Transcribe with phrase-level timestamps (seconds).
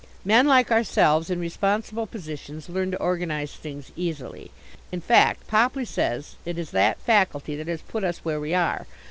[0.25, 4.49] Men like ourselves in responsible positions learn to organize things easily.
[4.91, 8.87] In fact Popley says it is that faculty that has put us where we are.